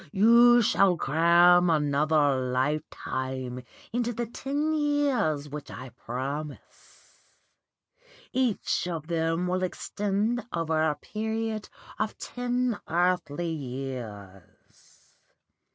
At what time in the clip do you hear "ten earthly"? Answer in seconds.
12.17-13.51